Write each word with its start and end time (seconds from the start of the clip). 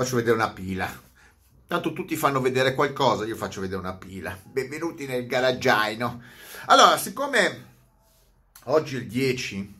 faccio 0.00 0.16
vedere 0.16 0.36
una 0.36 0.48
pila. 0.48 0.90
Tanto 1.66 1.92
tutti 1.92 2.16
fanno 2.16 2.40
vedere 2.40 2.74
qualcosa, 2.74 3.26
io 3.26 3.36
faccio 3.36 3.60
vedere 3.60 3.80
una 3.80 3.92
pila. 3.92 4.34
Benvenuti 4.44 5.06
nel 5.06 5.26
garaggiaino. 5.26 6.22
Allora, 6.68 6.96
siccome 6.96 7.66
oggi 8.64 8.96
è 8.96 9.00
il 9.00 9.06
10, 9.06 9.74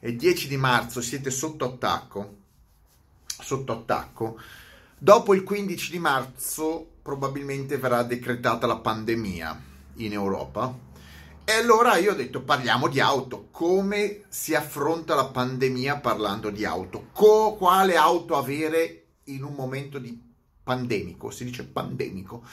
è 0.00 0.08
il 0.08 0.16
10 0.18 0.48
di 0.48 0.58
marzo, 0.58 1.00
siete 1.00 1.30
sotto 1.30 1.64
attacco, 1.64 2.36
sotto 3.24 3.72
attacco, 3.72 4.38
dopo 4.98 5.32
il 5.32 5.42
15 5.42 5.90
di 5.90 5.98
marzo 6.00 6.86
probabilmente 7.00 7.78
verrà 7.78 8.02
decretata 8.02 8.66
la 8.66 8.76
pandemia 8.76 9.58
in 9.94 10.12
Europa. 10.12 10.84
E 11.44 11.52
allora 11.52 11.96
io 11.96 12.12
ho 12.12 12.14
detto 12.14 12.42
parliamo 12.42 12.88
di 12.88 13.00
auto, 13.00 13.48
come 13.50 14.24
si 14.28 14.54
affronta 14.54 15.14
la 15.14 15.28
pandemia 15.28 15.96
parlando 15.96 16.50
di 16.50 16.66
auto, 16.66 17.06
Co- 17.12 17.54
quale 17.54 17.96
auto 17.96 18.36
avere 18.36 19.05
in 19.26 19.44
un 19.44 19.54
momento 19.54 19.98
di 19.98 20.20
pandemico, 20.62 21.30
si 21.30 21.44
dice 21.44 21.64
pandemico, 21.64 22.44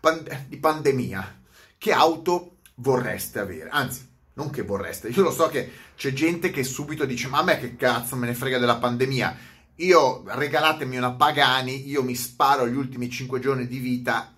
pand- 0.00 0.46
di 0.46 0.56
pandemia, 0.56 1.40
che 1.78 1.92
auto 1.92 2.56
vorreste 2.76 3.38
avere? 3.38 3.68
Anzi, 3.70 4.08
non 4.34 4.50
che 4.50 4.62
vorreste, 4.62 5.08
io 5.08 5.22
lo 5.22 5.30
so 5.30 5.48
che 5.48 5.70
c'è 5.96 6.12
gente 6.12 6.50
che 6.50 6.64
subito 6.64 7.04
dice 7.04 7.28
ma 7.28 7.38
a 7.38 7.42
me 7.42 7.58
che 7.58 7.76
cazzo 7.76 8.16
me 8.16 8.26
ne 8.26 8.34
frega 8.34 8.58
della 8.58 8.76
pandemia, 8.76 9.36
io 9.76 10.22
regalatemi 10.26 10.96
una 10.96 11.12
Pagani, 11.12 11.88
io 11.88 12.02
mi 12.02 12.14
sparo 12.14 12.66
gli 12.66 12.76
ultimi 12.76 13.10
5 13.10 13.40
giorni 13.40 13.66
di 13.66 13.78
vita 13.78 14.34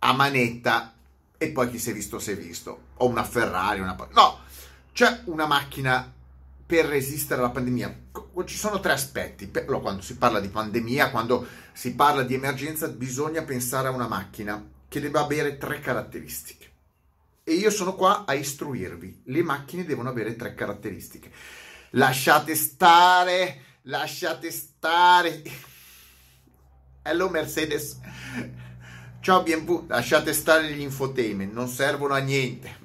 a 0.00 0.12
manetta 0.12 0.94
e 1.36 1.50
poi 1.50 1.70
chi 1.70 1.78
si 1.78 1.90
è 1.90 1.92
visto 1.92 2.18
si 2.18 2.32
è 2.32 2.36
visto, 2.36 2.86
o 2.96 3.06
una 3.06 3.24
Ferrari, 3.24 3.80
una... 3.80 3.96
No, 4.12 4.40
c'è 4.92 5.22
una 5.26 5.46
macchina 5.46 6.12
per 6.68 6.84
resistere 6.84 7.40
alla 7.40 7.48
pandemia. 7.48 7.98
Ci 8.44 8.56
sono 8.58 8.78
tre 8.78 8.92
aspetti. 8.92 9.50
Quando 9.50 10.02
si 10.02 10.18
parla 10.18 10.38
di 10.38 10.48
pandemia, 10.48 11.10
quando 11.10 11.46
si 11.72 11.94
parla 11.94 12.22
di 12.22 12.34
emergenza, 12.34 12.88
bisogna 12.88 13.42
pensare 13.42 13.88
a 13.88 13.90
una 13.90 14.06
macchina 14.06 14.62
che 14.86 15.00
deve 15.00 15.18
avere 15.18 15.56
tre 15.56 15.80
caratteristiche. 15.80 16.66
E 17.42 17.54
io 17.54 17.70
sono 17.70 17.94
qua 17.94 18.24
a 18.26 18.34
istruirvi. 18.34 19.22
Le 19.24 19.42
macchine 19.42 19.86
devono 19.86 20.10
avere 20.10 20.36
tre 20.36 20.52
caratteristiche. 20.52 21.32
Lasciate 21.92 22.54
stare, 22.54 23.62
lasciate 23.84 24.50
stare. 24.50 25.42
Hello 27.00 27.30
Mercedes. 27.30 27.98
Ciao 29.20 29.42
BMW, 29.42 29.86
lasciate 29.86 30.34
stare 30.34 30.70
gli 30.70 30.82
infotainment, 30.82 31.50
non 31.50 31.66
servono 31.66 32.12
a 32.12 32.18
niente. 32.18 32.76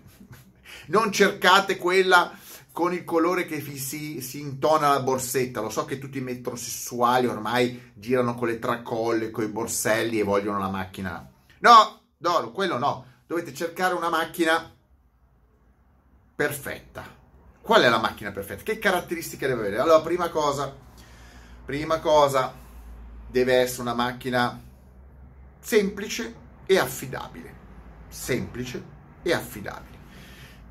Non 0.86 1.12
cercate 1.12 1.76
quella 1.76 2.38
con 2.74 2.92
il 2.92 3.04
colore 3.04 3.46
che 3.46 3.62
si, 3.62 4.20
si, 4.20 4.40
intona 4.42 4.90
la 4.90 5.02
borsetta. 5.02 5.62
Lo 5.62 5.70
so 5.70 5.86
che 5.86 6.00
tutti 6.00 6.18
i 6.18 6.22
metrosessuali 6.22 7.28
ormai 7.28 7.92
girano 7.94 8.34
con 8.34 8.48
le 8.48 8.58
tracolle, 8.58 9.30
con 9.30 9.44
i 9.44 9.48
borselli 9.48 10.20
e 10.20 10.24
vogliono 10.24 10.58
la 10.58 10.70
macchina. 10.70 11.32
No, 11.60 12.02
no, 12.18 12.52
quello 12.52 12.80
no. 12.80 13.06
Dovete 13.28 13.54
cercare 13.54 13.94
una 13.94 14.10
macchina 14.10 14.74
perfetta. 16.36 17.06
Qual 17.62 17.84
è 17.84 17.90
la 17.90 18.00
macchina 18.00 18.32
perfetta? 18.32 18.64
Che 18.64 18.80
caratteristiche 18.80 19.48
deve 19.48 19.68
avere? 19.68 19.80
Allora, 19.80 20.02
prima 20.02 20.30
cosa, 20.30 20.76
prima 21.64 22.00
cosa, 22.00 22.56
deve 23.30 23.54
essere 23.54 23.84
una 23.84 23.94
macchina 23.94 24.60
semplice 25.60 26.36
e 26.66 26.80
affidabile. 26.80 27.62
Semplice 28.10 28.84
e 29.22 29.32
affidabile 29.32 29.94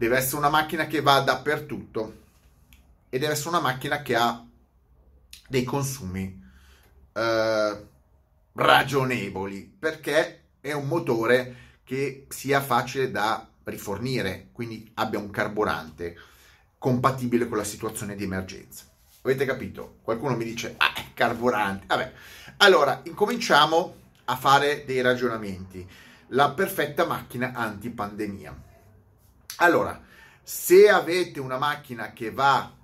deve 0.03 0.17
essere 0.17 0.39
una 0.39 0.49
macchina 0.49 0.89
che 0.89 1.01
va 1.01 1.21
dappertutto 1.21 2.23
e 3.09 3.21
deve 3.21 3.35
essere 3.35 3.51
una 3.51 3.61
macchina 3.61 4.03
che 4.03 4.17
ha 4.17 4.45
dei 5.47 5.63
consumi 5.63 6.43
eh, 7.13 7.87
ragionevoli 8.53 9.77
perché 9.79 10.43
è 10.61 10.73
un 10.73 10.89
motore 10.89 11.57
che 11.85 12.27
sia 12.31 12.61
facile 12.61 13.13
da 13.13 13.47
rifornire, 13.63 14.49
quindi 14.51 14.91
abbia 14.95 15.21
un 15.21 15.31
carburante 15.31 16.17
compatibile 16.79 17.47
con 17.47 17.59
la 17.59 17.65
situazione 17.65 18.17
di 18.17 18.25
emergenza. 18.25 18.87
Avete 19.23 19.45
capito? 19.45 19.99
Qualcuno 20.03 20.35
mi 20.35 20.43
dice, 20.43 20.75
ah, 20.79 20.93
carburante. 21.15 21.87
Vabbè, 21.87 22.13
allora 22.57 23.03
incominciamo 23.05 23.95
a 24.25 24.35
fare 24.35 24.85
dei 24.85 25.01
ragionamenti. 25.01 25.89
La 26.31 26.51
perfetta 26.51 27.07
macchina 27.07 27.53
antipandemia. 27.55 28.71
Allora, 29.57 30.01
se 30.43 30.89
avete 30.89 31.41
una 31.41 31.59
macchina 31.59 32.13
che 32.13 32.31
va 32.31 32.75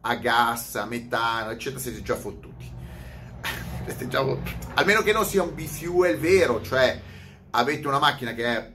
a 0.00 0.14
gas, 0.16 0.76
a 0.76 0.86
metano, 0.86 1.50
eccetera, 1.50 1.80
siete 1.80 2.02
già 2.02 2.16
fottuti. 2.16 2.70
siete 3.86 4.08
già 4.08 4.24
fottuti. 4.24 4.56
Almeno 4.74 5.02
che 5.02 5.12
non 5.12 5.24
sia 5.24 5.42
un 5.42 5.54
bifuel 5.54 6.18
vero, 6.18 6.62
cioè 6.62 7.00
avete 7.50 7.86
una 7.86 7.98
macchina 7.98 8.34
che 8.34 8.44
è 8.44 8.72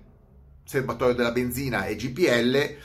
serbatoio 0.63 1.13
della 1.13 1.31
benzina 1.31 1.85
e 1.85 1.95
GPL 1.95 2.77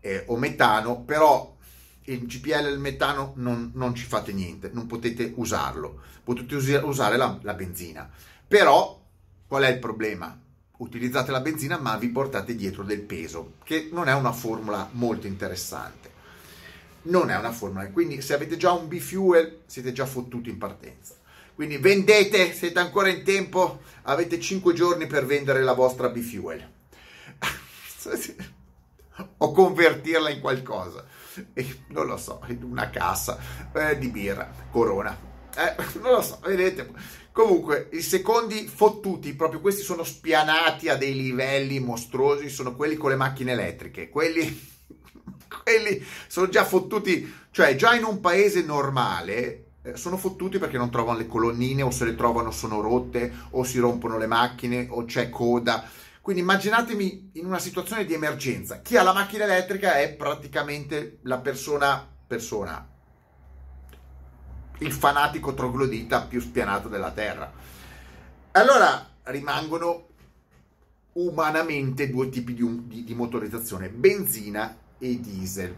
eh, 0.00 0.24
o 0.26 0.36
metano, 0.36 1.02
però 1.02 1.56
il 2.04 2.26
GPL 2.26 2.66
e 2.66 2.70
il 2.70 2.78
metano 2.78 3.32
non, 3.36 3.72
non, 3.74 3.94
ci 3.94 4.04
fate 4.04 4.32
niente, 4.32 4.70
non 4.72 4.86
potete 4.86 5.32
usarlo, 5.36 6.00
potete 6.22 6.54
usare 6.56 7.16
la, 7.16 7.38
la 7.42 7.54
benzina. 7.54 8.08
Però 8.46 9.02
qual 9.46 9.64
è 9.64 9.68
il 9.68 9.78
problema? 9.78 10.38
Utilizzate 10.78 11.30
la 11.30 11.40
benzina 11.40 11.78
ma 11.78 11.96
vi 11.96 12.08
portate 12.08 12.54
dietro 12.54 12.82
del 12.82 13.00
peso, 13.00 13.54
che 13.64 13.88
non 13.92 14.08
è 14.08 14.14
una 14.14 14.32
formula 14.32 14.88
molto 14.92 15.26
interessante. 15.26 16.14
Non 17.02 17.30
è 17.30 17.36
una 17.36 17.52
formula, 17.52 17.88
quindi 17.90 18.20
se 18.20 18.34
avete 18.34 18.56
già 18.56 18.72
un 18.72 18.88
B-Fuel 18.88 19.60
siete 19.66 19.92
già 19.92 20.06
fottuti 20.06 20.50
in 20.50 20.58
partenza. 20.58 21.14
Quindi 21.54 21.78
vendete, 21.78 22.52
siete 22.52 22.80
ancora 22.80 23.08
in 23.08 23.22
tempo, 23.22 23.80
avete 24.02 24.40
5 24.40 24.74
giorni 24.74 25.06
per 25.06 25.24
vendere 25.24 25.62
la 25.62 25.72
vostra 25.72 26.08
B-Fuel. 26.08 26.70
o 29.38 29.52
convertirla 29.52 30.30
in 30.30 30.40
qualcosa. 30.40 31.04
E 31.52 31.82
non 31.88 32.06
lo 32.06 32.16
so, 32.16 32.42
in 32.48 32.62
una 32.62 32.90
cassa 32.90 33.38
eh, 33.72 33.98
di 33.98 34.08
birra, 34.08 34.50
corona. 34.70 35.16
Eh, 35.56 35.74
non 36.00 36.12
lo 36.12 36.22
so, 36.22 36.40
vedete 36.44 36.90
Comunque, 37.36 37.90
i 37.92 38.00
secondi 38.00 38.66
fottuti, 38.66 39.34
proprio 39.34 39.60
questi 39.60 39.82
sono 39.82 40.04
spianati 40.04 40.88
a 40.88 40.96
dei 40.96 41.14
livelli 41.14 41.80
mostruosi, 41.80 42.48
sono 42.48 42.74
quelli 42.74 42.96
con 42.96 43.10
le 43.10 43.16
macchine 43.16 43.52
elettriche. 43.52 44.08
Quelli, 44.08 44.40
quelli 45.62 46.02
sono 46.28 46.48
già 46.48 46.64
fottuti, 46.64 47.30
cioè 47.50 47.76
già 47.76 47.94
in 47.94 48.04
un 48.04 48.20
paese 48.20 48.62
normale 48.62 49.64
eh, 49.82 49.96
sono 49.98 50.16
fottuti 50.16 50.58
perché 50.58 50.78
non 50.78 50.90
trovano 50.90 51.18
le 51.18 51.26
colonnine 51.26 51.82
o 51.82 51.90
se 51.90 52.06
le 52.06 52.14
trovano 52.14 52.50
sono 52.50 52.80
rotte 52.80 53.30
o 53.50 53.64
si 53.64 53.80
rompono 53.80 54.16
le 54.16 54.26
macchine 54.26 54.86
o 54.88 55.04
c'è 55.04 55.28
coda. 55.28 55.86
Quindi 56.22 56.40
immaginatemi 56.40 57.32
in 57.34 57.44
una 57.44 57.58
situazione 57.58 58.06
di 58.06 58.14
emergenza. 58.14 58.80
Chi 58.80 58.96
ha 58.96 59.02
la 59.02 59.12
macchina 59.12 59.44
elettrica 59.44 59.98
è 59.98 60.14
praticamente 60.14 61.18
la 61.24 61.36
persona, 61.36 62.02
persona 62.26 62.95
il 64.78 64.92
fanatico 64.92 65.54
troglodita 65.54 66.22
più 66.22 66.40
spianato 66.40 66.88
della 66.88 67.10
Terra. 67.10 67.52
Allora 68.52 69.08
rimangono 69.24 70.06
umanamente 71.12 72.10
due 72.10 72.28
tipi 72.28 72.54
di, 72.54 72.86
di, 72.86 73.04
di 73.04 73.14
motorizzazione, 73.14 73.88
benzina 73.88 74.76
e 74.98 75.18
diesel. 75.20 75.74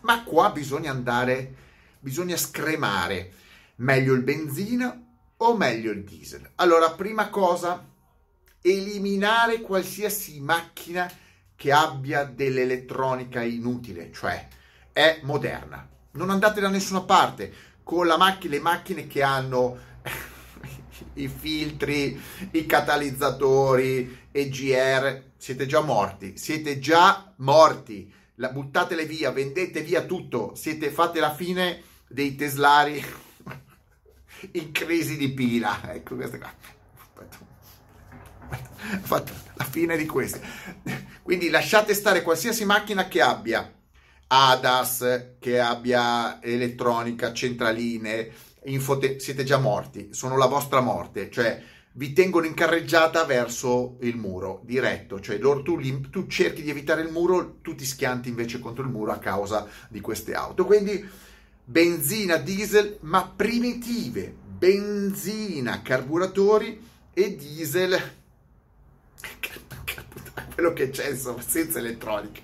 Ma 0.00 0.22
qua 0.22 0.50
bisogna 0.50 0.90
andare, 0.90 1.54
bisogna 1.98 2.36
scremare 2.36 3.32
meglio 3.76 4.14
il 4.14 4.22
benzina 4.22 5.02
o 5.38 5.56
meglio 5.56 5.90
il 5.90 6.04
diesel. 6.04 6.50
Allora, 6.56 6.92
prima 6.92 7.28
cosa, 7.28 7.84
eliminare 8.62 9.60
qualsiasi 9.60 10.40
macchina 10.40 11.10
che 11.54 11.72
abbia 11.72 12.24
dell'elettronica 12.24 13.42
inutile, 13.42 14.12
cioè 14.12 14.48
è 14.92 15.20
moderna. 15.22 15.88
Non 16.12 16.30
andate 16.30 16.60
da 16.60 16.68
nessuna 16.68 17.02
parte 17.02 17.52
con 17.86 18.08
macchina, 18.08 18.54
le 18.54 18.60
macchine 18.60 19.06
che 19.06 19.22
hanno 19.22 19.78
i 21.14 21.28
filtri, 21.28 22.20
i 22.50 22.66
catalizzatori, 22.66 24.26
EGR, 24.32 25.22
siete 25.36 25.66
già 25.66 25.82
morti, 25.82 26.36
siete 26.36 26.80
già 26.80 27.32
morti. 27.36 28.12
La, 28.38 28.48
buttatele 28.48 29.06
via, 29.06 29.30
vendete 29.30 29.82
via 29.82 30.02
tutto, 30.02 30.56
siete 30.56 30.90
fate 30.90 31.20
la 31.20 31.32
fine 31.32 31.80
dei 32.08 32.34
teslari 32.34 33.00
in 34.50 34.72
crisi 34.72 35.16
di 35.16 35.32
pila. 35.32 35.94
Ecco 35.94 36.16
questa 36.16 36.38
qua. 36.38 36.52
Fatto 39.00 39.32
la 39.54 39.64
fine 39.64 39.96
di 39.96 40.06
queste. 40.06 40.40
Quindi 41.22 41.50
lasciate 41.50 41.94
stare 41.94 42.22
qualsiasi 42.22 42.64
macchina 42.64 43.06
che 43.06 43.22
abbia 43.22 43.75
ADAS, 44.28 45.34
che 45.38 45.60
abbia 45.60 46.42
elettronica, 46.42 47.32
centraline, 47.32 48.30
infote- 48.64 49.20
siete 49.20 49.44
già 49.44 49.58
morti, 49.58 50.08
sono 50.12 50.36
la 50.36 50.46
vostra 50.46 50.80
morte, 50.80 51.30
cioè 51.30 51.62
vi 51.92 52.12
tengono 52.12 52.44
in 52.44 52.54
carreggiata 52.54 53.24
verso 53.24 53.96
il 54.00 54.16
muro, 54.16 54.60
diretto, 54.64 55.18
cioè 55.20 55.38
loro, 55.38 55.62
tu, 55.62 55.80
tu, 56.10 56.26
cerchi 56.26 56.62
di 56.62 56.70
evitare 56.70 57.00
il 57.02 57.10
muro, 57.10 57.58
tu 57.62 57.74
ti 57.74 57.86
schianti 57.86 58.28
invece 58.28 58.58
contro 58.58 58.82
il 58.82 58.90
muro 58.90 59.12
a 59.12 59.18
causa 59.18 59.66
di 59.88 60.00
queste 60.00 60.34
auto. 60.34 60.66
Quindi 60.66 61.08
benzina, 61.64 62.36
diesel, 62.36 62.98
ma 63.00 63.32
primitive, 63.34 64.34
benzina, 64.58 65.80
carburatori 65.80 66.86
e 67.14 67.34
diesel, 67.34 67.98
quello 70.54 70.72
che 70.74 70.90
c'è 70.90 71.10
insomma, 71.10 71.40
senza 71.40 71.78
elettronica. 71.78 72.40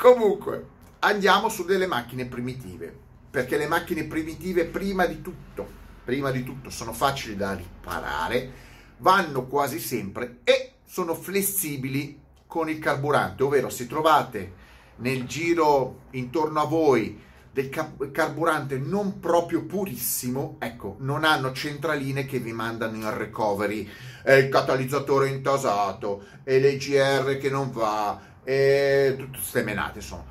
Comunque, 0.00 0.66
andiamo 1.00 1.50
su 1.50 1.66
delle 1.66 1.86
macchine 1.86 2.24
primitive, 2.24 2.90
perché 3.30 3.58
le 3.58 3.66
macchine 3.66 4.04
primitive 4.04 4.64
prima 4.64 5.04
di 5.04 5.20
tutto, 5.20 5.68
prima 6.02 6.30
di 6.30 6.42
tutto 6.42 6.70
sono 6.70 6.94
facili 6.94 7.36
da 7.36 7.52
riparare, 7.52 8.50
vanno 8.96 9.44
quasi 9.44 9.78
sempre 9.78 10.38
e 10.44 10.76
sono 10.86 11.14
flessibili 11.14 12.18
con 12.46 12.70
il 12.70 12.78
carburante, 12.78 13.42
ovvero 13.42 13.68
se 13.68 13.86
trovate 13.86 14.52
nel 14.96 15.26
giro 15.26 16.04
intorno 16.12 16.60
a 16.60 16.64
voi 16.64 17.20
del 17.52 17.68
carburante 17.68 18.78
non 18.78 19.18
proprio 19.18 19.64
purissimo, 19.64 20.56
ecco, 20.60 20.96
non 21.00 21.24
hanno 21.24 21.52
centraline 21.52 22.24
che 22.24 22.38
vi 22.38 22.52
mandano 22.52 22.96
in 22.96 23.14
recovery, 23.14 23.86
eh, 24.24 24.38
il 24.38 24.48
catalizzatore 24.48 25.28
intasato, 25.28 26.24
e 26.44 26.58
l'EGR 26.60 27.38
che 27.38 27.50
non 27.50 27.70
va, 27.72 28.18
e 28.44 29.14
tutte 29.18 29.38
queste 29.38 29.62
menate, 29.62 29.98
insomma. 29.98 30.24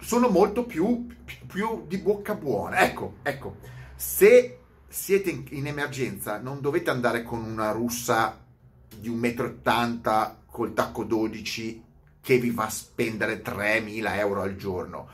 Sono 0.00 0.28
molto 0.28 0.64
più, 0.64 1.06
più 1.46 1.84
di 1.86 1.98
bocca 1.98 2.34
buona. 2.34 2.80
Ecco, 2.80 3.16
ecco, 3.22 3.56
se 3.94 4.58
siete 4.88 5.30
in, 5.30 5.44
in 5.50 5.66
emergenza 5.66 6.38
non 6.38 6.60
dovete 6.60 6.90
andare 6.90 7.22
con 7.22 7.42
una 7.42 7.70
russa 7.70 8.38
di 8.94 9.10
1,80 9.10 10.30
m 10.30 10.34
col 10.46 10.74
tacco 10.74 11.04
12 11.04 11.84
che 12.20 12.38
vi 12.38 12.50
va 12.50 12.66
a 12.66 12.70
spendere 12.70 13.42
3.000 13.42 14.16
euro 14.16 14.42
al 14.42 14.56
giorno 14.56 15.08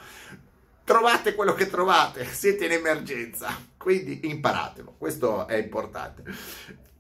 trovate 0.89 1.35
quello 1.35 1.53
che 1.53 1.69
trovate, 1.69 2.25
siete 2.25 2.65
in 2.65 2.73
emergenza, 2.73 3.55
quindi 3.77 4.21
imparatelo, 4.23 4.95
questo 4.97 5.47
è 5.47 5.57
importante. 5.57 6.23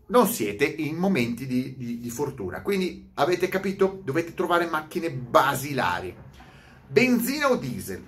Non 0.09 0.27
siete 0.27 0.65
in 0.65 0.97
momenti 0.97 1.47
di, 1.47 1.77
di, 1.77 2.01
di 2.01 2.11
fortuna, 2.11 2.63
quindi 2.63 3.11
avete 3.15 3.49
capito? 3.49 4.01
Dovete 4.03 4.35
trovare 4.35 4.67
macchine 4.67 5.11
basilari. 5.11 6.15
Benzina 6.87 7.51
o 7.51 7.57
diesel? 7.57 8.03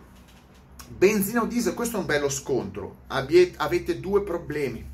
Benzina 0.89 1.43
o 1.43 1.47
diesel, 1.47 1.75
questo 1.75 1.97
è 1.97 2.01
un 2.01 2.07
bello 2.07 2.29
scontro. 2.29 3.03
avete 3.09 4.01
due 4.01 4.23
problemi 4.23 4.85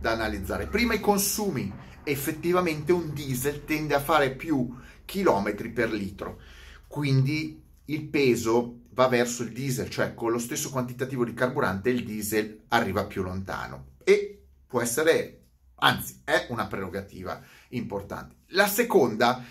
da 0.00 0.12
analizzare. 0.12 0.66
Prima 0.66 0.94
i 0.94 1.00
consumi. 1.00 1.72
Effettivamente 2.06 2.92
un 2.92 3.14
diesel 3.14 3.64
tende 3.64 3.94
a 3.94 4.00
fare 4.00 4.32
più 4.32 4.74
chilometri 5.06 5.70
per 5.70 5.90
litro, 5.90 6.38
quindi 6.86 7.62
il 7.86 8.04
peso 8.04 8.80
va 8.90 9.08
verso 9.08 9.42
il 9.42 9.52
diesel, 9.52 9.88
cioè 9.88 10.14
con 10.14 10.30
lo 10.30 10.38
stesso 10.38 10.70
quantitativo 10.70 11.24
di 11.24 11.34
carburante 11.34 11.90
il 11.90 12.04
diesel 12.04 12.64
arriva 12.68 13.06
più 13.06 13.22
lontano 13.22 13.92
e 14.04 14.42
può 14.66 14.80
essere, 14.80 15.43
anzi 15.84 16.22
è 16.24 16.46
una 16.48 16.66
prerogativa 16.66 17.40
importante. 17.70 18.36
La 18.48 18.66
seconda 18.66 19.44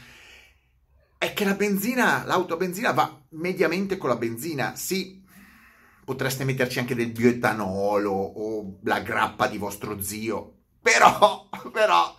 è 1.17 1.31
che 1.33 1.45
la 1.45 1.53
benzina, 1.53 2.23
l'auto 2.25 2.55
a 2.55 2.57
benzina 2.57 2.91
va 2.91 3.21
mediamente 3.29 3.97
con 3.97 4.09
la 4.09 4.15
benzina, 4.15 4.75
sì, 4.75 5.23
potreste 6.03 6.43
metterci 6.43 6.79
anche 6.79 6.95
del 6.95 7.11
bioetanolo 7.11 8.11
o 8.11 8.79
la 8.83 8.99
grappa 8.99 9.47
di 9.47 9.57
vostro 9.57 10.01
zio, 10.01 10.55
però, 10.81 11.47
però, 11.71 12.17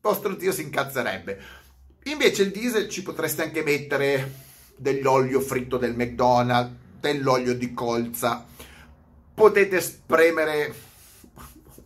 vostro 0.00 0.38
zio 0.38 0.52
si 0.52 0.62
incazzerebbe. 0.62 1.58
Invece 2.04 2.44
il 2.44 2.52
diesel 2.52 2.88
ci 2.88 3.02
potreste 3.02 3.42
anche 3.42 3.62
mettere 3.62 4.48
dell'olio 4.76 5.40
fritto 5.40 5.76
del 5.76 5.94
McDonald's, 5.94 6.72
dell'olio 7.00 7.54
di 7.54 7.74
colza. 7.74 8.46
Potete 9.34 9.80
spremere 9.80 10.74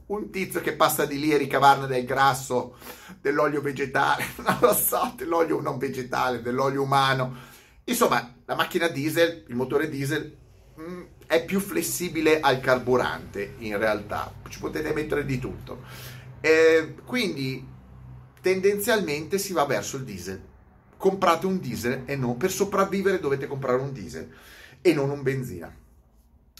un 0.06 0.30
tizio 0.30 0.60
che 0.60 0.74
passa 0.74 1.04
di 1.06 1.18
lì 1.18 1.32
e 1.32 1.36
ricavarne 1.36 1.86
del 1.86 2.04
grasso, 2.04 2.76
dell'olio 3.20 3.60
vegetale, 3.60 4.24
non 4.44 4.58
lo 4.60 4.74
so, 4.74 5.12
dell'olio 5.16 5.60
non 5.60 5.78
vegetale, 5.78 6.42
dell'olio 6.42 6.82
umano. 6.82 7.34
Insomma, 7.84 8.34
la 8.44 8.54
macchina 8.54 8.88
diesel, 8.88 9.44
il 9.48 9.54
motore 9.54 9.88
diesel, 9.88 10.36
mm, 10.80 11.02
è 11.26 11.44
più 11.44 11.60
flessibile 11.60 12.40
al 12.40 12.60
carburante 12.60 13.54
in 13.58 13.78
realtà, 13.78 14.32
ci 14.48 14.58
potete 14.58 14.92
mettere 14.92 15.24
di 15.24 15.38
tutto. 15.38 15.82
E 16.40 16.94
quindi 17.04 17.66
tendenzialmente 18.40 19.38
si 19.38 19.52
va 19.52 19.64
verso 19.64 19.96
il 19.96 20.04
diesel 20.04 20.52
comprate 21.04 21.44
un 21.44 21.60
diesel 21.60 22.04
e 22.06 22.16
non 22.16 22.38
per 22.38 22.50
sopravvivere 22.50 23.20
dovete 23.20 23.46
comprare 23.46 23.78
un 23.78 23.92
diesel 23.92 24.26
e 24.80 24.94
non 24.94 25.10
un 25.10 25.22
benzina. 25.22 25.70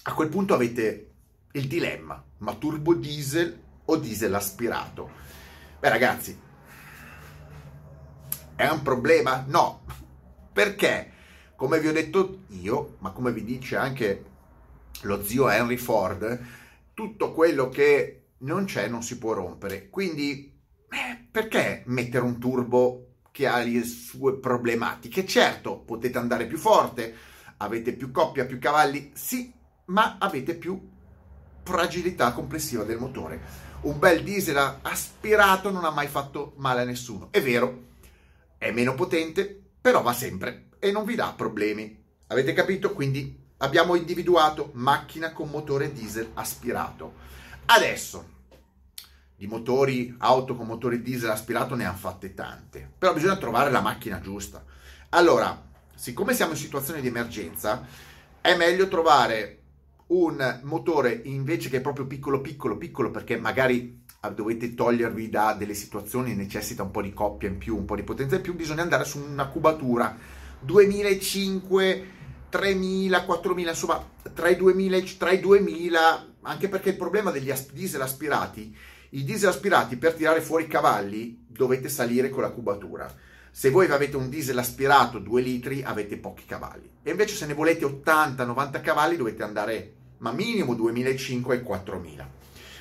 A 0.03 0.13
quel 0.13 0.29
punto 0.29 0.53
avete 0.53 1.14
il 1.57 1.69
dilemma, 1.69 2.23
ma 2.39 2.55
turbo 2.55 2.95
diesel 2.95 3.63
o 3.85 3.97
diesel 3.97 4.35
aspirato? 4.35 5.11
Beh 5.79 5.89
ragazzi, 5.89 6.37
è 8.57 8.69
un 8.69 8.83
problema? 8.83 9.45
No, 9.47 9.85
perché 10.53 11.13
come 11.55 11.79
vi 11.79 11.89
ho 11.89 11.93
detto 11.93 12.45
io, 12.49 12.97
ma 12.99 13.13
come 13.13 13.33
vi 13.33 13.45
dice 13.45 13.77
anche 13.77 14.25
lo 15.03 15.23
zio 15.23 15.49
Henry 15.49 15.77
Ford, 15.77 16.45
tutto 16.93 17.33
quello 17.33 17.69
che 17.69 18.23
non 18.39 18.65
c'è 18.65 18.89
non 18.89 19.03
si 19.03 19.17
può 19.19 19.33
rompere. 19.33 19.89
Quindi 19.91 20.53
eh, 20.91 21.27
perché 21.31 21.85
mettere 21.87 22.25
un 22.25 22.39
turbo 22.41 23.19
che 23.31 23.47
ha 23.47 23.59
le 23.59 23.85
sue 23.85 24.39
problematiche. 24.39 25.25
Certo, 25.25 25.79
potete 25.79 26.19
andare 26.19 26.47
più 26.47 26.59
forte, 26.59 27.15
avete 27.59 27.93
più 27.93 28.11
coppia, 28.11 28.45
più 28.45 28.59
cavalli, 28.59 29.13
sì, 29.15 29.53
ma 29.87 30.19
avete 30.19 30.57
più 30.57 30.91
fragilità 31.65 32.33
complessiva 32.33 32.85
del 32.85 32.99
motore. 32.99 33.63
Un 33.81 33.99
bel 33.99 34.23
diesel 34.23 34.79
aspirato 34.83 35.71
non 35.71 35.85
ha 35.85 35.91
mai 35.91 36.07
fatto 36.07 36.53
male 36.57 36.83
a 36.83 36.85
nessuno. 36.85 37.29
È 37.31 37.43
vero, 37.43 37.83
è 38.57 38.71
meno 38.71 38.95
potente, 38.95 39.63
però 39.81 40.03
va 40.03 40.13
sempre 40.13 40.69
e 40.79 40.93
non 40.93 41.05
vi 41.05 41.15
dà 41.15 41.33
problemi. 41.37 42.03
Avete 42.29 42.53
capito? 42.53 42.93
Quindi 42.93 43.43
abbiamo 43.59 43.95
individuato 43.95 44.71
macchina 44.75 45.33
con 45.33 45.49
motore 45.49 45.93
diesel 45.93 46.31
aspirato. 46.35 47.15
Adesso 47.67 48.33
di 49.37 49.47
motori, 49.47 50.15
auto 50.19 50.55
con 50.55 50.67
motori 50.67 51.03
diesel 51.03 51.31
aspirato 51.31 51.75
ne 51.75 51.85
hanno 51.85 51.97
fatte 51.97 52.35
tante, 52.35 52.89
però 52.97 53.13
bisogna 53.13 53.37
trovare 53.37 53.71
la 53.71 53.81
macchina 53.81 54.21
giusta. 54.21 54.65
Allora, 55.11 55.71
siccome 55.95 56.35
siamo 56.35 56.53
in 56.53 56.59
situazione 56.59 57.01
di 57.01 57.09
emergenza, 57.09 57.87
è 58.41 58.57
meglio 58.57 58.89
trovare 58.89 59.64
un 60.15 60.61
motore 60.63 61.23
invece 61.25 61.69
che 61.69 61.79
è 61.79 61.81
proprio 61.81 62.07
piccolo 62.07 62.41
piccolo 62.41 62.77
piccolo 62.77 63.11
perché 63.11 63.37
magari 63.37 64.03
dovete 64.35 64.75
togliervi 64.75 65.29
da 65.29 65.55
delle 65.55 65.75
situazioni 65.75 66.35
necessita 66.35 66.83
un 66.83 66.91
po' 66.91 67.03
di 67.03 67.13
coppia 67.13 67.49
in 67.49 67.59
più, 67.59 67.77
un 67.77 67.85
po' 67.85 67.97
di 67.97 68.03
potenza 68.03 68.37
in 68.37 68.43
più, 68.43 68.55
bisogna 68.55 68.83
andare 68.83 69.05
su 69.05 69.19
una 69.19 69.49
cubatura 69.49 70.17
2005 70.61 72.13
3000, 72.49 73.25
4000, 73.25 73.71
insomma 73.71 74.09
tra 74.33 74.49
i 74.49 74.57
2000, 74.57 74.99
tra 75.19 75.31
i 75.33 75.41
2000 75.41 76.27
anche 76.43 76.69
perché 76.69 76.91
il 76.91 76.97
problema 76.97 77.31
degli 77.31 77.53
diesel 77.73 78.01
aspirati 78.01 78.75
i 79.11 79.25
diesel 79.25 79.51
aspirati 79.51 79.97
per 79.97 80.15
tirare 80.15 80.41
fuori 80.41 80.65
i 80.65 80.69
cavalli 80.69 81.45
dovete 81.47 81.89
salire 81.89 82.31
con 82.31 82.43
la 82.43 82.51
cubatura. 82.51 83.13
Se 83.51 83.71
voi 83.71 83.87
avete 83.87 84.17
un 84.17 84.29
diesel 84.29 84.59
aspirato 84.59 85.21
2 85.21 85.41
litri 85.41 85.83
avete 85.85 86.17
pochi 86.17 86.45
cavalli. 86.45 86.91
E 87.01 87.11
invece 87.13 87.37
se 87.37 87.47
ne 87.47 87.55
volete 87.55 87.85
80-90 87.85 88.81
cavalli 88.81 89.17
dovete 89.17 89.45
andare 89.45 89.95
ma 90.25 90.33
minimo 90.33 90.75
2005 90.75 91.57
e 91.57 91.63
4000. 91.63 92.31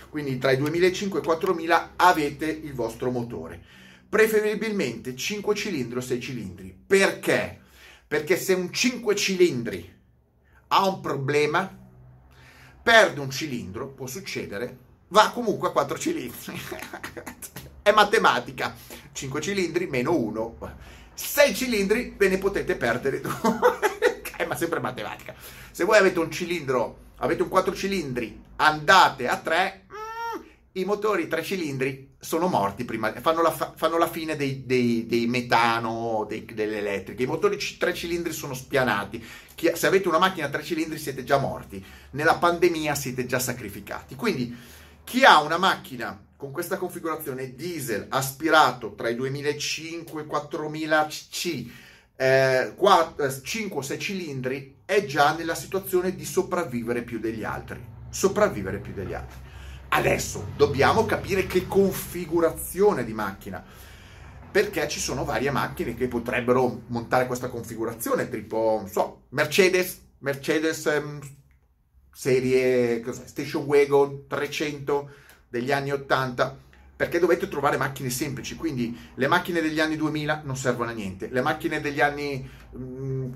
Quindi 0.08 0.38
tra 0.38 0.52
i 0.52 0.58
2005 0.58 1.20
e 1.20 1.22
i 1.22 1.26
4000 1.26 1.94
avete 1.98 2.46
il 2.46 2.74
vostro 2.74 3.12
motore. 3.12 3.62
Preferibilmente 4.08 5.14
5 5.14 5.54
cilindri 5.54 5.98
o 5.98 6.02
6 6.02 6.22
cilindri. 6.22 6.74
Perché? 6.88 7.60
Perché 8.08 8.38
se 8.38 8.54
un 8.54 8.72
5 8.72 9.16
cilindri 9.16 9.94
ha 10.68 10.88
un 10.88 11.02
problema, 11.02 11.70
perde 12.82 13.20
un 13.20 13.30
cilindro, 13.30 13.90
può 13.90 14.08
succedere, 14.08 14.78
va 15.10 15.32
comunque 15.32 15.68
a 15.68 15.72
4 15.72 15.98
cilindri. 15.98 16.62
È 17.84 17.92
matematica. 17.92 18.74
5 19.12 19.42
cilindri 19.42 19.88
meno 19.88 20.16
1. 20.16 20.58
6 21.14 21.56
cilindri 21.56 22.14
ve 22.16 22.30
ne 22.30 22.38
potete 22.38 22.78
perdere 22.78 23.20
due. 23.20 23.34
eh, 24.38 24.46
ma 24.46 24.56
sempre 24.56 24.80
matematica. 24.80 25.36
Se 25.72 25.84
voi 25.84 25.98
avete 25.98 26.20
un 26.20 26.32
cilindro, 26.32 27.04
avete 27.24 27.42
un 27.42 27.50
4 27.50 27.74
cilindri, 27.74 28.42
andate 28.58 29.28
a 29.28 29.38
3, 29.38 29.86
mm, 29.88 30.42
i 30.74 30.84
motori 30.84 31.28
3 31.28 31.44
cilindri 31.44 32.16
sono 32.20 32.48
morti 32.48 32.84
prima, 32.84 33.14
fanno 33.22 33.42
la, 33.42 33.52
fanno 33.52 33.98
la 33.98 34.10
fine 34.10 34.36
dei, 34.36 34.66
dei, 34.66 35.06
dei 35.08 35.26
metano, 35.28 36.26
dei, 36.28 36.46
delle 36.46 36.78
elettriche. 36.78 37.24
I 37.24 37.28
motori 37.28 37.58
3 37.58 37.94
cilindri 37.94 38.34
sono 38.34 38.54
spianati. 38.54 39.24
se 39.74 39.88
avete 39.88 40.08
una 40.08 40.20
macchina 40.20 40.48
a 40.48 40.50
3 40.50 40.64
cilindri 40.64 40.98
siete 40.98 41.24
già 41.24 41.38
morti. 41.38 41.84
Nella 42.12 42.36
pandemia 42.36 42.94
siete 42.94 43.26
già 43.26 43.40
sacrificati. 43.40 44.16
Quindi 44.16 44.56
chi 45.04 45.24
ha 45.24 45.42
una 45.42 45.58
macchina 45.58 46.18
con 46.36 46.52
questa 46.52 46.78
configurazione 46.78 47.56
diesel 47.56 48.08
aspirato 48.10 48.96
tra 48.96 49.08
i 49.08 49.16
2005 49.16 50.22
e 50.22 50.26
4000 50.26 51.06
cc, 51.08 51.66
eh, 52.24 53.42
5 53.44 53.78
o 53.78 53.82
6 53.82 54.00
cilindri, 54.00 54.78
è 54.86 55.04
già 55.04 55.36
nella 55.36 55.56
situazione 55.56 56.16
di 56.16 56.24
sopravvivere 56.24 57.02
più 57.02 57.20
degli 57.20 57.44
altri. 57.44 57.84
Sopravvivere 58.10 58.80
più 58.80 58.94
degli 58.94 59.14
altri. 59.14 59.38
Adesso 59.90 60.54
dobbiamo 60.56 61.06
capire 61.06 61.46
che 61.46 61.68
configurazione 61.68 63.04
di 63.04 63.14
macchina, 63.14 63.64
perché 64.52 64.88
ci 64.88 65.00
sono 65.00 65.26
varie 65.26 65.52
macchine 65.52 65.96
che 65.96 66.08
potrebbero 66.08 66.84
montare 66.88 67.28
questa 67.28 67.50
configurazione, 67.50 68.30
tipo, 68.30 68.78
non 68.80 68.90
so, 68.90 69.24
Mercedes, 69.30 70.02
Mercedes 70.20 70.86
ehm, 70.86 71.20
serie 72.12 73.02
cos'è, 73.02 73.26
Station 73.26 73.64
Wagon 73.64 74.28
300 74.28 75.10
degli 75.50 75.72
anni 75.72 75.92
80 75.92 76.58
perché 77.04 77.20
dovete 77.20 77.50
trovare 77.50 77.76
macchine 77.76 78.10
semplici, 78.10 78.56
quindi 78.56 78.98
le 79.16 79.28
macchine 79.28 79.60
degli 79.60 79.82
anni 79.82 79.98
2000 79.98 80.44
non 80.46 80.56
servono 80.56 80.90
a 80.90 80.94
niente, 80.94 81.28
le 81.30 81.42
macchine 81.42 81.82
degli 81.82 82.00
anni 82.00 82.50
mm, 82.78 83.32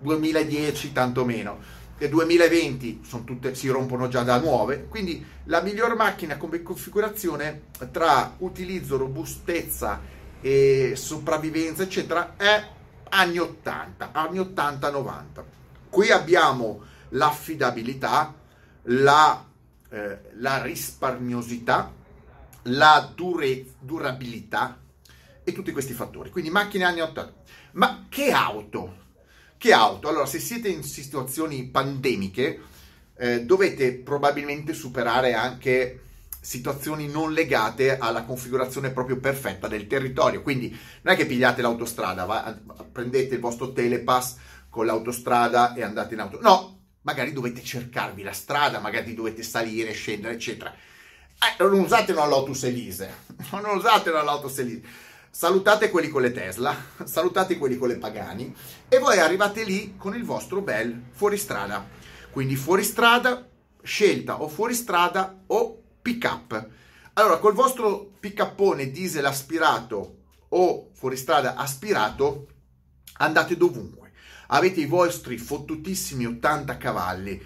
2010 0.00 0.92
tanto 0.92 1.26
meno, 1.26 1.58
le 1.98 2.08
2020 2.08 3.02
tutte, 3.26 3.54
si 3.54 3.68
rompono 3.68 4.08
già 4.08 4.22
da 4.22 4.40
nuove, 4.40 4.86
quindi 4.88 5.22
la 5.44 5.60
miglior 5.60 5.94
macchina 5.96 6.38
come 6.38 6.62
configurazione 6.62 7.64
tra 7.92 8.36
utilizzo, 8.38 8.96
robustezza 8.96 10.00
e 10.40 10.94
sopravvivenza 10.96 11.82
eccetera 11.82 12.36
è 12.38 12.64
anni 13.10 13.36
80, 13.36 14.12
anni 14.12 14.38
80-90. 14.38 15.42
Qui 15.90 16.10
abbiamo 16.10 16.84
l'affidabilità, 17.10 18.32
la, 18.84 19.44
eh, 19.90 20.18
la 20.38 20.62
risparmiosità, 20.62 21.98
la 22.64 23.12
dure, 23.14 23.64
durabilità 23.78 24.78
e 25.44 25.52
tutti 25.52 25.72
questi 25.72 25.92
fattori. 25.92 26.30
Quindi 26.30 26.50
macchine 26.50 26.84
anni 26.84 27.00
80. 27.00 27.34
Ma 27.72 28.06
che 28.08 28.30
auto? 28.32 28.96
Che 29.56 29.72
auto? 29.72 30.08
Allora, 30.08 30.26
se 30.26 30.38
siete 30.38 30.68
in 30.68 30.82
situazioni 30.82 31.64
pandemiche, 31.64 32.60
eh, 33.16 33.44
dovete 33.44 33.94
probabilmente 33.94 34.72
superare 34.72 35.34
anche 35.34 36.00
situazioni 36.40 37.06
non 37.06 37.34
legate 37.34 37.98
alla 37.98 38.24
configurazione 38.24 38.90
proprio 38.90 39.18
perfetta 39.18 39.68
del 39.68 39.86
territorio. 39.86 40.42
Quindi 40.42 40.70
non 41.02 41.14
è 41.14 41.16
che 41.16 41.26
pigliate 41.26 41.60
l'autostrada, 41.60 42.24
va, 42.24 42.58
prendete 42.90 43.34
il 43.34 43.40
vostro 43.40 43.72
telepass 43.72 44.36
con 44.70 44.86
l'autostrada 44.86 45.74
e 45.74 45.82
andate 45.82 46.14
in 46.14 46.20
auto. 46.20 46.38
No, 46.40 46.78
magari 47.02 47.32
dovete 47.32 47.62
cercarvi 47.62 48.22
la 48.22 48.32
strada, 48.32 48.78
magari 48.78 49.14
dovete 49.14 49.42
salire, 49.42 49.92
scendere, 49.92 50.34
eccetera. 50.34 50.74
Eh, 51.42 51.62
non 51.62 51.80
usatelo 51.80 52.20
all'Autos 52.20 52.64
Elise, 52.64 53.12
non 53.52 53.76
usatelo 53.76 54.18
all'Autos 54.18 54.58
Elise. 54.58 54.82
Salutate 55.30 55.90
quelli 55.90 56.08
con 56.08 56.20
le 56.20 56.32
Tesla, 56.32 56.76
salutate 57.04 57.56
quelli 57.56 57.78
con 57.78 57.88
le 57.88 57.96
Pagani 57.96 58.54
e 58.88 58.98
voi 58.98 59.18
arrivate 59.18 59.64
lì 59.64 59.94
con 59.96 60.14
il 60.14 60.24
vostro 60.24 60.60
bel 60.60 61.04
fuoristrada. 61.12 61.88
Quindi 62.30 62.56
fuoristrada, 62.56 63.48
scelta 63.82 64.42
o 64.42 64.48
fuoristrada 64.48 65.42
o 65.46 65.82
pick 66.02 66.24
up. 66.30 66.68
Allora, 67.14 67.38
col 67.38 67.54
vostro 67.54 68.12
pick 68.20 68.42
upone 68.42 68.90
diesel 68.90 69.24
aspirato 69.24 70.16
o 70.48 70.90
fuoristrada 70.92 71.54
aspirato, 71.54 72.48
andate 73.14 73.56
dovunque 73.56 74.00
avete 74.52 74.80
i 74.80 74.86
vostri 74.86 75.38
fottutissimi 75.38 76.26
80 76.26 76.76
cavalli, 76.76 77.40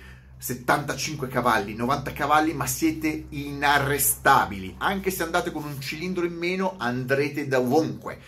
75 0.44 1.26
cavalli, 1.28 1.74
90 1.74 2.12
cavalli, 2.12 2.52
ma 2.52 2.66
siete 2.66 3.28
inarrestabili. 3.30 4.74
Anche 4.76 5.10
se 5.10 5.22
andate 5.22 5.50
con 5.50 5.64
un 5.64 5.80
cilindro 5.80 6.26
in 6.26 6.34
meno, 6.34 6.74
andrete 6.76 7.48
da 7.48 7.60
ovunque. 7.60 8.18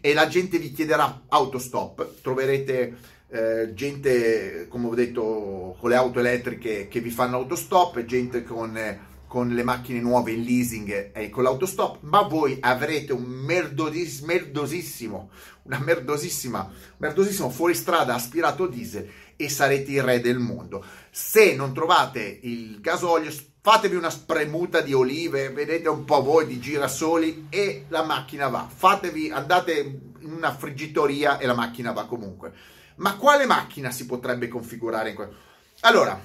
E 0.00 0.14
la 0.14 0.28
gente 0.28 0.58
vi 0.58 0.70
chiederà 0.70 1.22
autostop, 1.26 2.20
troverete 2.22 2.96
eh, 3.26 3.72
gente, 3.74 4.68
come 4.68 4.86
ho 4.86 4.94
detto, 4.94 5.76
con 5.80 5.90
le 5.90 5.96
auto 5.96 6.20
elettriche 6.20 6.86
che 6.86 7.00
vi 7.00 7.10
fanno 7.10 7.38
autostop, 7.38 8.04
gente 8.04 8.44
con... 8.44 8.76
Eh, 8.76 9.12
con 9.34 9.48
le 9.48 9.64
macchine 9.64 9.98
nuove 9.98 10.30
in 10.30 10.44
leasing 10.44 11.10
e 11.12 11.28
con 11.28 11.42
l'autostop, 11.42 11.96
ma 12.02 12.22
voi 12.22 12.56
avrete 12.60 13.12
un 13.12 13.24
merdosis, 13.24 14.20
merdosissimo, 14.20 15.30
una 15.62 15.80
merdosissima, 15.80 16.70
merdosissimo 16.98 17.50
fuoristrada 17.50 18.14
aspirato 18.14 18.68
diesel 18.68 19.10
e 19.34 19.48
sarete 19.48 19.90
il 19.90 20.04
re 20.04 20.20
del 20.20 20.38
mondo. 20.38 20.84
Se 21.16 21.54
non 21.54 21.72
trovate 21.72 22.40
il 22.42 22.80
gasolio, 22.80 23.32
fatevi 23.60 23.94
una 23.94 24.10
spremuta 24.10 24.80
di 24.80 24.92
olive, 24.92 25.50
vedete 25.50 25.88
un 25.88 26.04
po' 26.04 26.22
voi 26.22 26.46
di 26.46 26.58
girasoli 26.58 27.46
e 27.50 27.84
la 27.88 28.02
macchina 28.02 28.48
va. 28.48 28.68
Fatevi, 28.68 29.30
andate 29.30 29.78
in 30.18 30.32
una 30.32 30.52
friggitoria 30.52 31.38
e 31.38 31.46
la 31.46 31.54
macchina 31.54 31.92
va 31.92 32.06
comunque. 32.06 32.52
Ma 32.96 33.16
quale 33.16 33.46
macchina 33.46 33.92
si 33.92 34.06
potrebbe 34.06 34.48
configurare 34.48 35.10
in 35.10 35.14
questo? 35.14 35.34
Allora, 35.82 36.20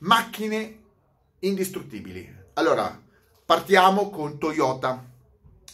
macchine 0.00 0.80
indistruttibili 1.38 2.36
allora, 2.58 2.98
partiamo 3.44 4.08
con 4.08 4.38
Toyota. 4.38 5.04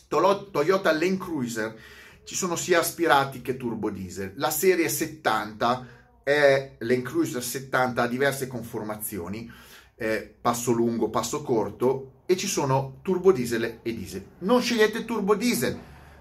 Toyota 0.09 0.93
Land 0.93 1.19
Cruiser. 1.19 1.77
Ci 2.25 2.35
sono 2.35 2.57
sia 2.57 2.81
aspirati 2.81 3.41
che 3.41 3.57
turbo 3.57 3.89
diesel. 3.91 4.33
La 4.37 4.51
serie 4.51 4.89
70 4.89 5.87
è 6.23 6.77
Land 6.79 7.03
Cruiser 7.03 7.43
70 7.43 8.03
ha 8.03 8.07
diverse 8.07 8.47
conformazioni, 8.47 9.51
eh, 9.97 10.35
passo 10.41 10.73
lungo, 10.73 11.11
passo 11.11 11.43
corto 11.43 12.23
e 12.27 12.37
ci 12.37 12.47
sono 12.47 12.99
turbo 13.03 13.33
diesel 13.33 13.81
e 13.83 13.95
diesel. 13.95 14.25
Non 14.39 14.63
scegliete 14.63 15.05
turbo 15.05 15.35
diesel, 15.35 15.79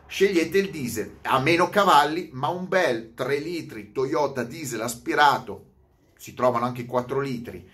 scegliete 0.07 0.57
il 0.57 0.69
diesel. 0.69 1.17
Ha 1.23 1.39
meno 1.39 1.69
cavalli, 1.69 2.29
ma 2.33 2.49
un 2.49 2.67
bel 2.67 3.13
3 3.13 3.39
litri 3.39 3.91
Toyota 3.91 4.43
diesel 4.43 4.81
aspirato, 4.81 5.65
si 6.17 6.33
trovano 6.33 6.65
anche 6.65 6.85
4 6.85 7.19
litri, 7.19 7.67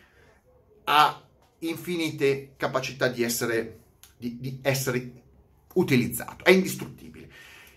ha 0.85 1.21
infinite 1.59 2.53
capacità 2.55 3.07
di 3.07 3.23
essere, 3.23 3.79
di, 4.17 4.37
di 4.39 4.59
essere 4.61 5.11
utilizzato, 5.73 6.45
è 6.45 6.51
indistruttibile. 6.51 7.16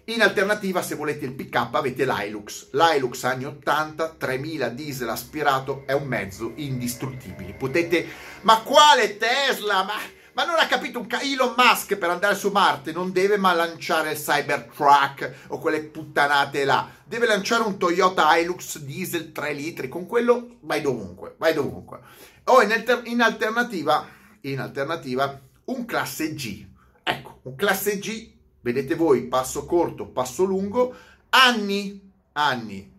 In 0.05 0.23
alternativa, 0.23 0.83
se 0.83 0.95
volete 0.95 1.25
il 1.25 1.35
pick 1.35 1.55
up, 1.55 1.75
avete 1.75 2.05
l'Hilux. 2.05 2.71
L'Hilux 2.73 3.23
anni 3.25 3.45
80, 3.45 4.17
3000 4.19 4.69
diesel 4.71 5.09
aspirato, 5.09 5.85
è 5.87 5.93
un 5.93 6.07
mezzo 6.07 6.53
indistruttibile. 6.57 7.53
Potete... 7.53 8.07
Ma 8.43 8.61
quale 8.63 9.19
Tesla? 9.19 9.85
Ma, 9.85 9.95
ma 10.33 10.45
non 10.45 10.59
ha 10.59 10.67
capito 10.67 11.01
un 11.01 11.07
ca... 11.07 11.21
Elon 11.21 11.55
Musk 11.57 11.97
per 11.97 12.11
andare 12.11 12.35
su 12.35 12.49
Marte 12.49 12.93
non 12.93 13.13
deve 13.13 13.37
ma 13.37 13.53
lanciare 13.53 14.13
il 14.13 14.19
Cybertruck 14.19 15.47
o 15.49 15.59
quelle 15.59 15.83
puttanate 15.83 16.65
là. 16.65 16.89
Deve 17.05 17.27
lanciare 17.27 17.63
un 17.63 17.79
Toyota 17.79 18.37
Hilux 18.37 18.79
diesel 18.79 19.33
3 19.33 19.53
litri. 19.53 19.89
Con 19.89 20.07
quello 20.07 20.57
vai 20.61 20.81
dovunque, 20.81 21.35
vai 21.39 21.53
dovunque. 21.53 22.01
O 22.45 22.63
in, 22.63 22.73
alter- 22.73 23.03
in, 23.05 23.21
alternativa, 23.21 24.09
in 24.43 24.61
alternativa, 24.61 25.41
un 25.67 25.85
classe 25.85 26.35
G. 26.35 26.67
Ecco, 27.03 27.41
un 27.43 27.55
classe 27.55 27.99
G, 27.99 28.39
vedete 28.61 28.95
voi, 28.95 29.23
passo 29.23 29.65
corto, 29.67 30.07
passo 30.07 30.45
lungo, 30.45 30.95
anni, 31.31 32.01
anni, 32.33 32.91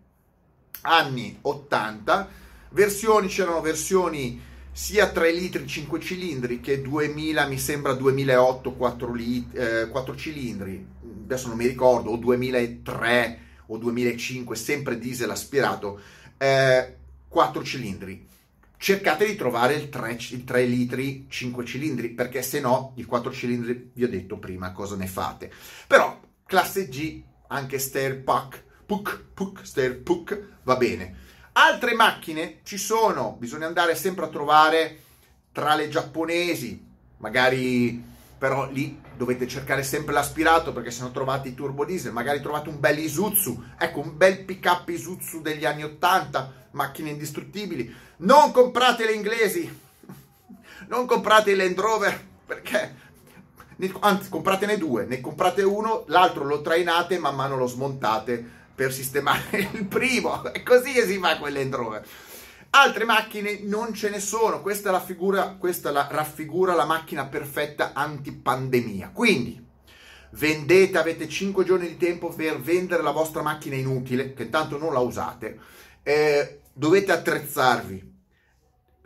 anni 0.82 1.38
80, 1.42 2.30
versioni, 2.70 3.28
c'erano 3.28 3.62
versioni 3.62 4.42
sia 4.72 5.10
3 5.10 5.34
litri 5.34 5.68
5 5.68 6.00
cilindri 6.00 6.62
che 6.62 6.82
2000 6.82 7.46
mi 7.48 7.60
sembra 7.60 7.94
2008 7.94 8.74
4, 8.74 9.14
lit- 9.14 9.58
eh, 9.58 9.90
4 9.90 10.16
cilindri. 10.16 10.88
Adesso 11.24 11.48
non 11.50 11.58
mi 11.58 11.68
ricordo 11.68 12.12
o 12.12 12.18
2003 12.18 13.40
o 13.68 13.78
2005 13.78 14.56
sempre 14.56 14.98
diesel 14.98 15.30
aspirato 15.30 16.00
eh, 16.38 16.96
4 17.28 17.64
cilindri 17.64 18.30
cercate 18.82 19.28
di 19.28 19.36
trovare 19.36 19.76
il 19.76 19.90
3, 19.90 20.18
il 20.32 20.44
3, 20.44 20.64
litri 20.66 21.28
5 21.30 21.64
cilindri 21.66 22.10
perché 22.10 22.42
se 22.42 22.60
no 22.60 22.94
il 22.96 23.06
4 23.06 23.32
cilindri 23.32 23.92
vi 23.94 24.04
ho 24.04 24.10
detto 24.10 24.40
prima 24.40 24.72
cosa 24.72 24.96
ne 24.96 25.06
fate. 25.06 25.52
Però 25.86 26.20
classe 26.48 26.90
G 26.90 27.22
anche 27.50 27.78
Stair 27.78 28.24
Puck 28.24 28.64
Puck 28.88 29.24
Puck 29.36 29.68
Stair 29.68 30.02
Puck 30.02 30.48
va 30.64 30.78
bene. 30.78 31.16
Altre 31.54 31.94
macchine 31.94 32.62
ci 32.64 32.80
sono 32.80 33.36
bisogna 33.38 33.68
andare 33.68 33.94
sempre 33.94 34.26
a 34.26 34.30
trovare 34.30 34.98
tra 35.52 35.76
le 35.76 35.88
giapponesi 35.88 36.84
magari 37.18 38.04
però 38.42 38.68
lì 38.72 39.00
dovete 39.16 39.48
cercare 39.48 39.84
sempre 39.84 40.14
l'aspirato 40.14 40.74
perché 40.74 40.90
se 40.90 41.04
non 41.04 41.12
trovate 41.12 41.50
i 41.50 41.54
turbo 41.54 41.86
diesel 41.86 42.12
magari 42.12 42.42
trovate 42.42 42.70
un 42.70 42.80
bel 42.80 42.98
Isuzu 42.98 43.66
ecco 43.78 44.00
un 44.00 44.18
bel 44.18 44.44
pick 44.46 44.66
up 44.66 44.90
Isuzu 44.90 45.42
degli 45.42 45.64
anni 45.64 45.84
80 45.84 46.62
macchine 46.72 47.10
indistruttibili. 47.10 47.94
Non 48.18 48.52
comprate 48.52 49.06
le 49.06 49.14
inglesi, 49.14 49.80
non 50.88 51.06
comprate 51.06 51.52
il 51.52 51.58
Land 51.58 51.80
Rover 51.80 52.28
perché, 52.46 52.96
anzi, 54.00 54.30
compratene 54.30 54.78
due, 54.78 55.06
ne 55.06 55.22
comprate 55.22 55.64
uno, 55.64 56.04
l'altro 56.08 56.44
lo 56.44 56.62
trainate 56.62 57.18
man 57.18 57.36
mano 57.36 57.56
lo 57.56 57.68
smontate 57.68 58.60
per 58.74 58.94
sistemare 58.94 59.70
il 59.74 59.86
primo. 59.86 60.52
E 60.52 60.64
così 60.64 60.92
si 61.02 61.18
fa 61.18 61.38
il 61.48 61.54
Land 61.54 61.76
Rover. 61.76 62.06
Altre 62.74 63.04
macchine 63.04 63.60
non 63.64 63.94
ce 63.94 64.10
ne 64.10 64.22
sono, 64.22 64.62
questa, 64.62 64.92
la 64.92 65.02
figura, 65.02 65.58
questa 65.60 65.92
la 65.92 66.08
raffigura 66.10 66.74
la 66.74 66.86
macchina 66.86 67.26
perfetta 67.26 67.92
antipandemia. 67.94 69.12
Quindi 69.14 69.62
vendete, 70.32 70.98
avete 70.98 71.28
5 71.28 71.66
giorni 71.66 71.88
di 71.88 71.98
tempo 71.98 72.30
per 72.30 72.62
vendere 72.62 73.04
la 73.04 73.12
vostra 73.12 73.42
macchina 73.42 73.76
inutile, 73.76 74.34
che 74.34 74.50
tanto 74.50 74.78
non 74.78 74.94
la 74.94 75.00
usate. 75.00 75.60
Eh, 76.02 76.62
dovete 76.72 77.12
attrezzarvi. 77.12 78.11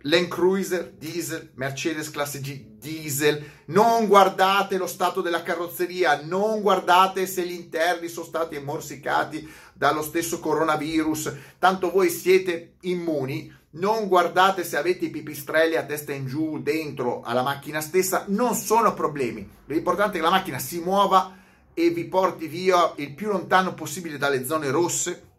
Land 0.07 0.27
Cruiser 0.27 0.91
diesel, 0.91 1.51
Mercedes 1.55 2.11
classe 2.11 2.39
G 2.39 2.77
diesel, 2.77 3.43
non 3.67 4.05
guardate 4.05 4.77
lo 4.77 4.85
stato 4.85 5.21
della 5.21 5.41
carrozzeria, 5.41 6.21
non 6.23 6.61
guardate 6.61 7.25
se 7.25 7.43
gli 7.43 7.53
interni 7.53 8.07
sono 8.07 8.27
stati 8.27 8.59
morsicati 8.59 9.51
dallo 9.73 10.03
stesso 10.03 10.39
coronavirus, 10.39 11.33
tanto 11.57 11.89
voi 11.89 12.11
siete 12.11 12.75
immuni, 12.81 13.51
non 13.71 14.07
guardate 14.07 14.63
se 14.63 14.77
avete 14.77 15.05
i 15.05 15.09
pipistrelli 15.09 15.75
a 15.75 15.85
testa 15.85 16.13
in 16.13 16.27
giù 16.27 16.61
dentro 16.61 17.23
alla 17.23 17.41
macchina 17.41 17.81
stessa, 17.81 18.25
non 18.27 18.53
sono 18.53 18.93
problemi, 18.93 19.49
l'importante 19.65 20.17
è 20.17 20.19
che 20.19 20.25
la 20.25 20.29
macchina 20.29 20.59
si 20.59 20.81
muova 20.81 21.35
e 21.73 21.89
vi 21.89 22.05
porti 22.05 22.45
via 22.47 22.93
il 22.97 23.15
più 23.15 23.29
lontano 23.29 23.73
possibile 23.73 24.19
dalle 24.19 24.45
zone 24.45 24.69
rosse 24.69 25.33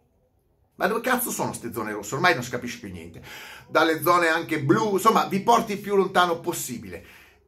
ma 0.77 0.87
dove 0.87 1.01
cazzo 1.01 1.31
sono 1.31 1.49
queste 1.49 1.73
zone 1.73 1.91
rosse? 1.91 2.15
Ormai 2.15 2.33
non 2.33 2.43
si 2.43 2.49
capisce 2.49 2.79
più 2.79 2.91
niente. 2.91 3.21
Dalle 3.67 4.01
zone 4.01 4.27
anche 4.27 4.61
blu, 4.61 4.93
insomma, 4.93 5.25
vi 5.25 5.41
porti 5.41 5.73
il 5.73 5.79
più 5.79 5.95
lontano 5.95 6.39
possibile. 6.39 7.03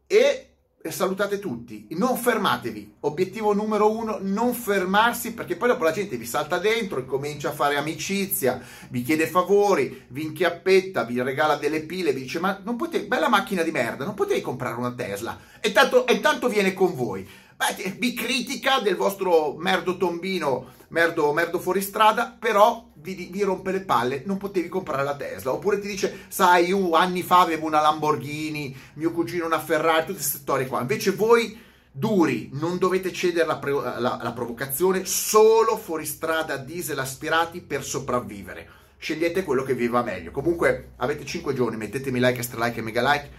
E 0.08 0.50
salutate 0.90 1.38
tutti, 1.38 1.88
non 1.92 2.18
fermatevi. 2.18 2.96
Obiettivo 3.02 3.54
numero 3.54 3.96
uno, 3.96 4.18
non 4.20 4.54
fermarsi 4.54 5.34
perché 5.34 5.56
poi 5.56 5.68
dopo 5.68 5.84
la 5.84 5.92
gente 5.92 6.18
vi 6.18 6.26
salta 6.26 6.58
dentro 6.58 7.00
e 7.00 7.06
comincia 7.06 7.50
a 7.50 7.54
fare 7.54 7.76
amicizia, 7.76 8.60
vi 8.90 9.04
chiede 9.04 9.28
favori, 9.28 10.06
vi 10.08 10.24
inchiappetta, 10.24 11.04
vi 11.04 11.22
regala 11.22 11.58
delle 11.58 11.82
pile, 11.82 12.14
vi 12.14 12.22
dice 12.22 12.40
ma 12.40 12.60
non 12.64 12.78
potete, 12.78 13.06
bella 13.06 13.30
macchina 13.30 13.62
di 13.62 13.72
merda, 13.72 14.06
non 14.06 14.16
potevi 14.16 14.42
comprare 14.42 14.78
una 14.78 14.94
Tesla. 14.94 15.38
E 15.60 15.72
tanto, 15.72 16.08
e 16.08 16.20
tanto 16.20 16.48
viene 16.48 16.74
con 16.74 16.96
voi. 16.96 17.28
Beh, 17.56 17.96
vi 18.00 18.14
critica 18.14 18.80
del 18.80 18.96
vostro 18.96 19.56
merdo 19.58 19.98
tombino, 19.98 20.78
merdo, 20.90 21.32
merdo 21.34 21.60
fuoristrada, 21.60 22.36
però 22.38 22.90
vi, 22.96 23.30
vi, 23.32 23.42
rompe 23.42 23.72
le 23.72 23.82
palle, 23.82 24.24
non 24.26 24.38
potevi 24.38 24.68
comprare 24.68 25.04
la 25.04 25.16
Tesla. 25.16 25.54
Oppure 25.54 25.80
ti 25.80 25.88
dice, 25.88 26.26
sai, 26.28 26.68
io 26.68 26.92
anni 26.92 27.24
fa 27.24 27.42
avevo 27.42 27.66
una 27.66 27.82
Lamborghini, 27.82 28.76
mio 28.96 29.12
cugino 29.12 29.46
una 29.46 29.60
Ferrari, 29.60 30.02
tutte 30.02 30.14
queste 30.14 30.38
storie 30.38 30.68
qua. 30.68 30.82
Invece 30.82 31.12
voi 31.12 31.58
duri, 31.92 32.50
non 32.54 32.78
dovete 32.78 33.12
cedere 33.12 33.46
la, 33.46 33.58
pre- 33.58 33.72
la, 33.72 34.20
la 34.22 34.32
provocazione, 34.34 35.06
solo 35.06 35.78
fuoristrada 35.78 36.58
diesel 36.58 37.00
aspirati 37.00 37.62
per 37.62 37.84
sopravvivere. 37.84 38.78
Scegliete 38.98 39.44
quello 39.44 39.64
che 39.64 39.76
vi 39.76 39.88
va 39.88 40.04
meglio. 40.04 40.32
Comunque 40.32 40.92
avete 40.98 41.26
5 41.26 41.54
giorni, 41.54 41.78
mettetemi 41.78 42.20
like, 42.20 42.40
extra 42.40 42.64
like 42.64 42.80
e 42.80 42.84
mega 42.84 43.02
like. 43.02 43.30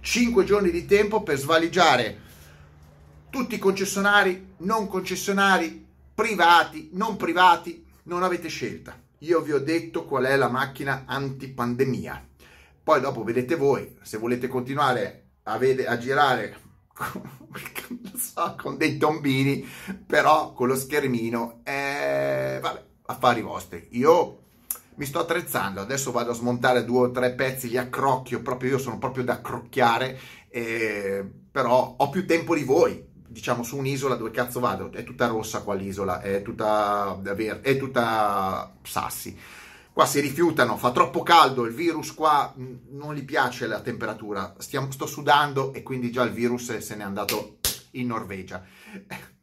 5 0.00 0.44
giorni 0.44 0.70
di 0.70 0.86
tempo 0.86 1.22
per 1.22 1.38
svaligiare 1.38 2.32
tutti 3.30 3.56
i 3.56 3.58
concessionari, 3.58 4.54
non 4.58 4.86
concessionari, 4.86 5.83
privati, 6.14 6.90
non 6.92 7.16
privati, 7.16 7.84
non 8.04 8.22
avete 8.22 8.48
scelta 8.48 9.02
io 9.24 9.40
vi 9.40 9.52
ho 9.52 9.58
detto 9.58 10.04
qual 10.04 10.24
è 10.24 10.36
la 10.36 10.48
macchina 10.48 11.04
antipandemia. 11.06 12.28
Poi 12.82 13.00
dopo 13.00 13.24
vedete 13.24 13.56
voi, 13.56 13.96
se 14.02 14.18
volete 14.18 14.48
continuare 14.48 15.28
a, 15.44 15.56
vede, 15.56 15.86
a 15.86 15.96
girare 15.96 16.56
con 18.60 18.76
dei 18.76 18.98
tombini, 18.98 19.66
però 20.06 20.52
con 20.52 20.68
lo 20.68 20.76
schermino, 20.76 21.60
eh, 21.64 22.58
vabbè, 22.60 22.84
affari 23.06 23.40
vostri. 23.40 23.88
Io 23.92 24.40
mi 24.96 25.06
sto 25.06 25.20
attrezzando, 25.20 25.80
adesso 25.80 26.12
vado 26.12 26.32
a 26.32 26.34
smontare 26.34 26.84
due 26.84 27.06
o 27.06 27.10
tre 27.10 27.32
pezzi, 27.32 27.70
li 27.70 27.78
accrocchio, 27.78 28.42
proprio 28.42 28.72
io 28.72 28.78
sono 28.78 28.98
proprio 28.98 29.24
da 29.24 29.34
accrocchiare, 29.34 30.18
eh, 30.50 31.24
però 31.50 31.94
ho 31.96 32.10
più 32.10 32.26
tempo 32.26 32.54
di 32.54 32.64
voi, 32.64 33.12
diciamo 33.34 33.64
su 33.64 33.76
un'isola 33.76 34.14
dove 34.14 34.30
cazzo 34.30 34.60
vado? 34.60 34.92
È 34.92 35.02
tutta 35.02 35.26
rossa 35.26 35.62
qua 35.62 35.74
l'isola, 35.74 36.20
è 36.20 36.40
tutta, 36.40 37.20
è 37.60 37.76
tutta 37.76 38.76
sassi. 38.82 39.36
Qua 39.92 40.06
si 40.06 40.20
rifiutano, 40.20 40.76
fa 40.76 40.92
troppo 40.92 41.22
caldo, 41.22 41.64
il 41.64 41.74
virus 41.74 42.14
qua 42.14 42.54
non 42.56 43.14
gli 43.14 43.24
piace 43.24 43.66
la 43.66 43.80
temperatura, 43.80 44.54
Stiamo, 44.58 44.90
sto 44.92 45.06
sudando 45.06 45.72
e 45.72 45.82
quindi 45.82 46.12
già 46.12 46.22
il 46.22 46.32
virus 46.32 46.76
se 46.78 46.94
n'è 46.94 47.02
andato 47.02 47.58
in 47.92 48.06
Norvegia. 48.06 48.64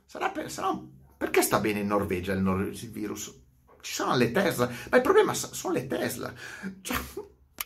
Sarà, 0.05 0.29
per, 0.29 0.49
sarà 0.49 0.77
perché 1.17 1.41
sta 1.41 1.59
bene 1.59 1.79
in 1.79 1.87
Norvegia 1.87 2.33
il, 2.33 2.69
il 2.73 2.91
virus? 2.91 3.39
Ci 3.81 3.93
sono 3.93 4.15
le 4.15 4.31
Tesla, 4.31 4.69
ma 4.89 4.97
il 4.97 5.03
problema 5.03 5.33
sono 5.33 5.73
le 5.73 5.87
Tesla. 5.87 6.33
Cioè, 6.81 6.97